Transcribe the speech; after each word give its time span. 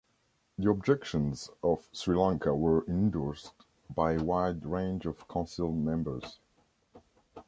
The 0.57 0.67
objections 0.67 1.51
of 1.61 1.87
Sri 1.91 2.15
Lanka 2.15 2.55
were 2.55 2.83
endorsed 2.87 3.53
by 3.95 4.13
a 4.13 4.23
wide 4.23 4.65
range 4.65 5.05
of 5.05 5.27
Council 5.27 5.71
members. 5.71 6.39